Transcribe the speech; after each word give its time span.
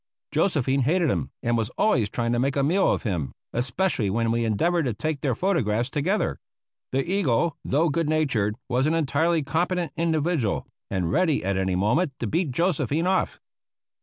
Josephine 0.31 0.79
hated 0.79 1.11
him 1.11 1.29
and 1.43 1.55
was 1.55 1.69
always 1.77 2.09
trying 2.09 2.31
to 2.31 2.39
make 2.39 2.55
a 2.55 2.63
meal 2.63 2.91
of 2.91 3.03
him, 3.03 3.33
especially 3.53 4.09
when 4.09 4.31
we 4.31 4.45
endeavored 4.45 4.85
to 4.85 4.95
take 4.95 5.21
their 5.21 5.35
photographs 5.35 5.91
together. 5.91 6.39
The 6.91 7.07
eagle, 7.07 7.55
though 7.63 7.89
good 7.89 8.09
natured, 8.09 8.55
was 8.67 8.87
an 8.87 8.95
entirely 8.95 9.43
competent 9.43 9.91
individual 9.95 10.65
and 10.89 11.11
ready 11.11 11.43
at 11.45 11.55
any 11.55 11.75
moment 11.75 12.13
to 12.19 12.25
beat 12.25 12.49
Josephine 12.49 13.05
off. 13.05 13.39